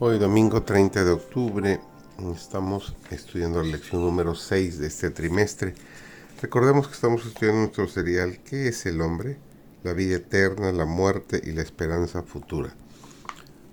Hoy 0.00 0.20
domingo 0.20 0.62
30 0.62 1.04
de 1.04 1.10
octubre 1.10 1.80
estamos 2.32 2.94
estudiando 3.10 3.60
la 3.60 3.68
lección 3.68 4.00
número 4.00 4.36
6 4.36 4.78
de 4.78 4.86
este 4.86 5.10
trimestre. 5.10 5.74
Recordemos 6.40 6.86
que 6.86 6.94
estamos 6.94 7.26
estudiando 7.26 7.62
nuestro 7.62 7.88
serial 7.88 8.38
¿Qué 8.44 8.68
es 8.68 8.86
el 8.86 9.00
hombre? 9.00 9.38
La 9.82 9.94
vida 9.94 10.14
eterna, 10.18 10.70
la 10.70 10.84
muerte 10.84 11.42
y 11.44 11.50
la 11.50 11.62
esperanza 11.62 12.22
futura. 12.22 12.76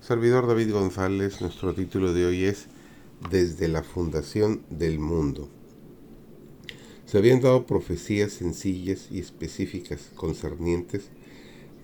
Servidor 0.00 0.48
David 0.48 0.72
González, 0.72 1.40
nuestro 1.40 1.74
título 1.74 2.12
de 2.12 2.26
hoy 2.26 2.44
es 2.46 2.66
Desde 3.30 3.68
la 3.68 3.84
fundación 3.84 4.62
del 4.68 4.98
mundo. 4.98 5.48
Se 7.04 7.18
habían 7.18 7.40
dado 7.40 7.66
profecías 7.66 8.32
sencillas 8.32 9.12
y 9.12 9.20
específicas 9.20 10.10
concernientes 10.16 11.08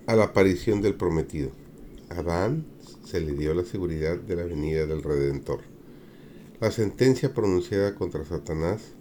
a 0.05 0.17
la 0.17 0.25
aparición 0.25 0.81
del 0.81 0.95
prometido. 0.95 1.51
Adán 2.19 2.65
se 3.05 3.19
le 3.19 3.33
dio 3.33 3.53
la 3.53 3.63
seguridad 3.63 4.17
de 4.17 4.35
la 4.35 4.43
venida 4.43 4.85
del 4.85 5.03
Redentor. 5.03 5.61
La 6.59 6.71
sentencia 6.71 7.33
pronunciada 7.33 7.95
contra 7.95 8.25
Satanás 8.25 8.93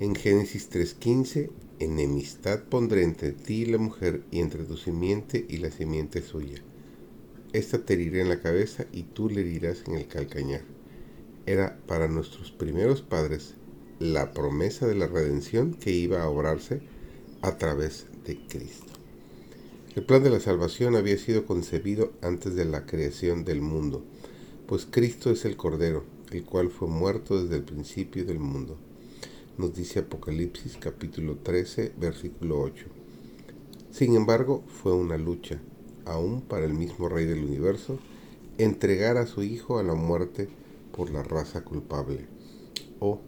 en 0.00 0.14
Génesis 0.14 0.70
3.15, 0.70 1.50
enemistad 1.78 2.64
pondré 2.64 3.02
entre 3.02 3.32
ti 3.32 3.62
y 3.62 3.66
la 3.66 3.78
mujer 3.78 4.22
y 4.30 4.40
entre 4.40 4.64
tu 4.64 4.76
simiente 4.76 5.44
y 5.48 5.58
la 5.58 5.70
simiente 5.70 6.22
suya. 6.22 6.62
Esta 7.52 7.84
te 7.84 7.94
herirá 7.94 8.22
en 8.22 8.28
la 8.28 8.40
cabeza 8.40 8.86
y 8.92 9.02
tú 9.02 9.28
le 9.28 9.42
herirás 9.42 9.82
en 9.86 9.96
el 9.96 10.06
calcañar. 10.06 10.62
Era 11.44 11.78
para 11.86 12.08
nuestros 12.08 12.50
primeros 12.50 13.02
padres 13.02 13.56
la 13.98 14.32
promesa 14.32 14.86
de 14.86 14.94
la 14.94 15.06
redención 15.06 15.74
que 15.74 15.90
iba 15.90 16.22
a 16.22 16.28
obrarse 16.30 16.80
a 17.42 17.58
través 17.58 18.06
de 18.24 18.38
Cristo. 18.46 18.99
El 19.96 20.04
plan 20.04 20.22
de 20.22 20.30
la 20.30 20.38
salvación 20.38 20.94
había 20.94 21.18
sido 21.18 21.46
concebido 21.46 22.12
antes 22.22 22.54
de 22.54 22.64
la 22.64 22.86
creación 22.86 23.44
del 23.44 23.60
mundo, 23.60 24.04
pues 24.68 24.86
Cristo 24.88 25.32
es 25.32 25.44
el 25.44 25.56
Cordero, 25.56 26.04
el 26.30 26.44
cual 26.44 26.70
fue 26.70 26.86
muerto 26.86 27.42
desde 27.42 27.56
el 27.56 27.64
principio 27.64 28.24
del 28.24 28.38
mundo. 28.38 28.78
Nos 29.58 29.74
dice 29.74 29.98
Apocalipsis 29.98 30.76
capítulo 30.76 31.38
13, 31.38 31.94
versículo 31.98 32.60
8. 32.60 32.86
Sin 33.90 34.14
embargo, 34.14 34.62
fue 34.68 34.92
una 34.92 35.18
lucha, 35.18 35.60
aún 36.04 36.40
para 36.40 36.66
el 36.66 36.74
mismo 36.74 37.08
Rey 37.08 37.26
del 37.26 37.42
universo, 37.42 37.98
entregar 38.58 39.16
a 39.16 39.26
su 39.26 39.42
Hijo 39.42 39.80
a 39.80 39.82
la 39.82 39.94
muerte 39.94 40.48
por 40.96 41.10
la 41.10 41.24
raza 41.24 41.64
culpable. 41.64 42.26
O 43.00 43.20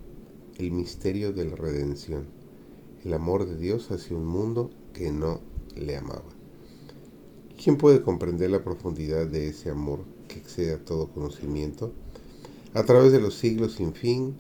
el 0.58 0.70
misterio 0.70 1.32
de 1.32 1.44
la 1.44 1.56
redención, 1.56 2.28
el 3.04 3.14
amor 3.14 3.46
de 3.46 3.56
Dios 3.56 3.90
hacia 3.90 4.16
un 4.16 4.26
mundo 4.26 4.70
que 4.92 5.10
no 5.10 5.40
le 5.74 5.96
amaba. 5.96 6.41
¿Quién 7.62 7.76
puede 7.76 8.02
comprender 8.02 8.50
la 8.50 8.64
profundidad 8.64 9.24
de 9.24 9.46
ese 9.46 9.70
amor 9.70 10.00
que 10.26 10.40
excede 10.40 10.72
a 10.72 10.84
todo 10.84 11.12
conocimiento? 11.12 11.92
A 12.74 12.82
través 12.82 13.12
de 13.12 13.20
los 13.20 13.34
siglos 13.34 13.74
sin 13.74 13.94
fin, 13.94 14.34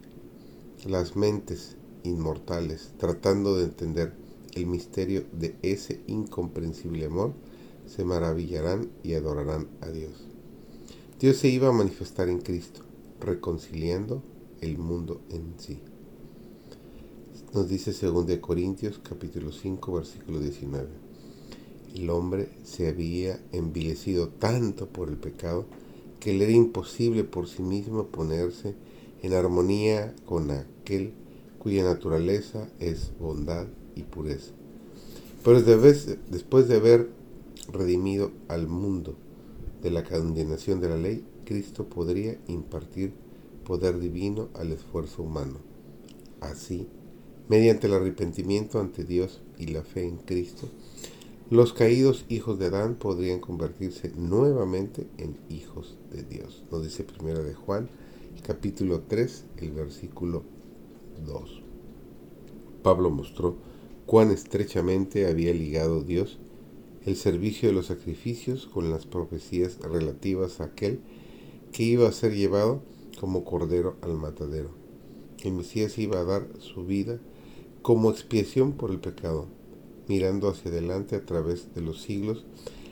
las 0.86 1.14
mentes 1.14 1.76
inmortales, 2.02 2.90
tratando 2.98 3.56
de 3.56 3.66
entender 3.66 4.12
el 4.54 4.66
misterio 4.66 5.22
de 5.38 5.54
ese 5.62 6.00
incomprensible 6.08 7.04
amor, 7.04 7.32
se 7.86 8.04
maravillarán 8.04 8.90
y 9.04 9.14
adorarán 9.14 9.68
a 9.82 9.90
Dios. 9.90 10.26
Dios 11.20 11.36
se 11.36 11.46
iba 11.46 11.68
a 11.68 11.72
manifestar 11.72 12.28
en 12.28 12.40
Cristo, 12.40 12.80
reconciliando 13.20 14.20
el 14.60 14.78
mundo 14.78 15.20
en 15.30 15.54
sí. 15.58 15.78
Nos 17.54 17.68
dice 17.68 17.92
2 17.92 18.38
Corintios 18.40 18.98
capítulo 18.98 19.52
5 19.52 19.92
versículo 19.92 20.40
19 20.40 21.11
el 21.94 22.10
hombre 22.10 22.48
se 22.64 22.88
había 22.88 23.40
envilecido 23.52 24.28
tanto 24.28 24.86
por 24.86 25.08
el 25.08 25.16
pecado 25.16 25.66
que 26.20 26.32
le 26.32 26.44
era 26.44 26.52
imposible 26.52 27.24
por 27.24 27.48
sí 27.48 27.62
mismo 27.62 28.06
ponerse 28.06 28.74
en 29.22 29.34
armonía 29.34 30.14
con 30.24 30.50
aquel 30.50 31.12
cuya 31.58 31.84
naturaleza 31.84 32.68
es 32.80 33.12
bondad 33.18 33.66
y 33.94 34.02
pureza. 34.02 34.52
Pero 35.44 35.60
después 35.60 36.68
de 36.68 36.76
haber 36.76 37.10
redimido 37.72 38.30
al 38.48 38.68
mundo 38.68 39.16
de 39.82 39.90
la 39.90 40.04
condenación 40.04 40.80
de 40.80 40.88
la 40.88 40.96
ley, 40.96 41.24
Cristo 41.44 41.86
podría 41.88 42.38
impartir 42.48 43.12
poder 43.64 43.98
divino 43.98 44.48
al 44.54 44.72
esfuerzo 44.72 45.22
humano. 45.22 45.58
Así, 46.40 46.86
mediante 47.48 47.86
el 47.86 47.94
arrepentimiento 47.94 48.80
ante 48.80 49.04
Dios 49.04 49.42
y 49.58 49.66
la 49.66 49.82
fe 49.82 50.04
en 50.04 50.18
Cristo, 50.18 50.68
los 51.52 51.74
caídos 51.74 52.24
hijos 52.30 52.58
de 52.58 52.68
Adán 52.68 52.94
podrían 52.94 53.38
convertirse 53.38 54.10
nuevamente 54.16 55.06
en 55.18 55.36
hijos 55.50 55.98
de 56.10 56.22
Dios. 56.22 56.64
Nos 56.70 56.82
dice 56.82 57.04
primero 57.04 57.44
de 57.44 57.52
Juan, 57.52 57.90
capítulo 58.42 59.02
3, 59.06 59.44
el 59.58 59.72
versículo 59.72 60.44
2. 61.26 61.62
Pablo 62.82 63.10
mostró 63.10 63.58
cuán 64.06 64.30
estrechamente 64.30 65.26
había 65.26 65.52
ligado 65.52 66.00
Dios 66.00 66.38
el 67.04 67.16
servicio 67.16 67.68
de 67.68 67.74
los 67.74 67.88
sacrificios 67.88 68.64
con 68.64 68.88
las 68.88 69.04
profecías 69.04 69.78
relativas 69.80 70.58
a 70.62 70.64
aquel 70.64 71.00
que 71.70 71.82
iba 71.82 72.08
a 72.08 72.12
ser 72.12 72.34
llevado 72.34 72.80
como 73.20 73.44
cordero 73.44 73.96
al 74.00 74.14
matadero. 74.14 74.70
El 75.42 75.52
Mesías 75.52 75.98
iba 75.98 76.18
a 76.18 76.24
dar 76.24 76.48
su 76.60 76.86
vida 76.86 77.20
como 77.82 78.10
expiación 78.10 78.72
por 78.72 78.90
el 78.90 79.00
pecado 79.00 79.48
mirando 80.08 80.48
hacia 80.48 80.70
adelante 80.70 81.16
a 81.16 81.24
través 81.24 81.74
de 81.74 81.80
los 81.80 82.02
siglos 82.02 82.44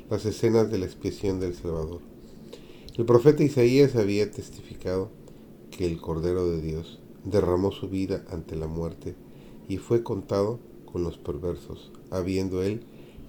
las 0.08 0.24
escenas 0.26 0.70
de 0.70 0.78
la 0.78 0.86
expiación 0.86 1.40
del 1.40 1.54
Salvador. 1.54 2.00
El 2.96 3.04
profeta 3.04 3.44
Isaías 3.44 3.94
había 3.96 4.30
testificado 4.30 5.10
que 5.70 5.86
el 5.86 6.00
Cordero 6.00 6.50
de 6.50 6.60
Dios 6.60 7.00
derramó 7.24 7.72
su 7.72 7.88
vida 7.88 8.24
ante 8.30 8.56
la 8.56 8.66
muerte 8.66 9.14
y 9.68 9.76
fue 9.78 10.02
contado 10.02 10.58
con 10.84 11.04
los 11.04 11.16
perversos, 11.16 11.92
habiendo 12.10 12.62
él 12.62 12.82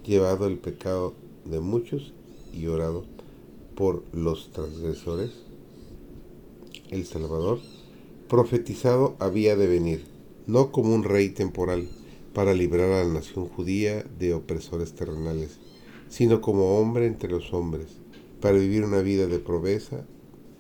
llevado 0.04 0.48
el 0.48 0.58
pecado 0.58 1.14
de 1.46 1.60
muchos 1.60 2.14
y 2.54 2.68
orado 2.68 3.06
por 3.76 4.04
los 4.14 4.52
transgresores. 4.52 5.32
El 6.90 7.06
Salvador 7.06 7.60
profetizado 8.28 9.16
había 9.20 9.56
de 9.56 9.68
venir, 9.68 10.06
no 10.48 10.72
como 10.72 10.94
un 10.96 11.04
rey 11.04 11.30
temporal, 11.30 11.88
para 12.34 12.54
librar 12.54 12.92
a 12.92 13.04
la 13.04 13.14
nación 13.14 13.48
judía 13.48 14.04
de 14.20 14.34
opresores 14.34 14.94
terrenales, 14.94 15.58
sino 16.10 16.42
como 16.42 16.80
hombre 16.80 17.08
entre 17.08 17.30
los 17.30 17.54
hombres, 17.54 17.88
para 18.40 18.58
vivir 18.58 18.84
una 18.84 19.02
vida 19.02 19.28
de 19.28 19.40
proveza 19.40 20.06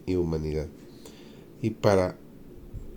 y 0.05 0.15
humanidad, 0.15 0.67
y 1.61 1.71
para, 1.71 2.17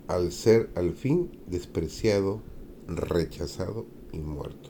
al 0.07 0.31
ser 0.31 0.69
al 0.75 0.93
fin 0.93 1.31
despreciado, 1.47 2.41
rechazado 2.87 3.85
y 4.11 4.19
muerto. 4.19 4.69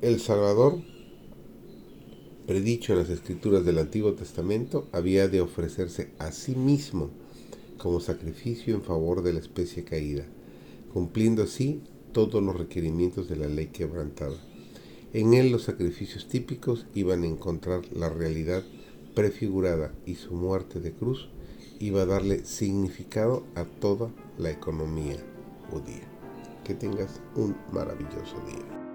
El 0.00 0.20
Salvador, 0.20 0.80
predicho 2.46 2.92
en 2.92 3.00
las 3.00 3.10
escrituras 3.10 3.64
del 3.64 3.78
Antiguo 3.78 4.14
Testamento, 4.14 4.88
había 4.92 5.28
de 5.28 5.40
ofrecerse 5.40 6.10
a 6.18 6.32
sí 6.32 6.54
mismo 6.54 7.10
como 7.78 8.00
sacrificio 8.00 8.74
en 8.74 8.82
favor 8.82 9.22
de 9.22 9.32
la 9.32 9.40
especie 9.40 9.84
caída, 9.84 10.24
cumpliendo 10.92 11.42
así 11.42 11.82
todos 12.12 12.42
los 12.42 12.56
requerimientos 12.56 13.28
de 13.28 13.36
la 13.36 13.48
ley 13.48 13.66
quebrantada. 13.66 14.36
En 15.12 15.34
él 15.34 15.50
los 15.50 15.62
sacrificios 15.62 16.28
típicos 16.28 16.86
iban 16.94 17.22
a 17.22 17.26
encontrar 17.26 17.82
la 17.92 18.08
realidad 18.10 18.62
prefigurada 19.14 19.92
y 20.06 20.16
su 20.16 20.34
muerte 20.34 20.80
de 20.80 20.92
cruz 20.92 21.28
iba 21.80 22.02
a 22.02 22.06
darle 22.06 22.44
significado 22.44 23.44
a 23.54 23.64
toda 23.64 24.10
la 24.36 24.50
economía 24.50 25.16
judía. 25.70 26.06
Que 26.64 26.74
tengas 26.74 27.20
un 27.34 27.56
maravilloso 27.72 28.36
día. 28.46 28.87